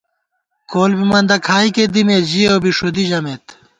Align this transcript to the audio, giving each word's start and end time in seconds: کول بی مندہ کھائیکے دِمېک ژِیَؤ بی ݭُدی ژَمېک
کول 0.71 0.91
بی 0.97 1.05
مندہ 1.11 1.37
کھائیکے 1.45 1.85
دِمېک 1.93 2.23
ژِیَؤ 2.31 2.57
بی 2.63 2.71
ݭُدی 2.77 3.03
ژَمېک 3.09 3.45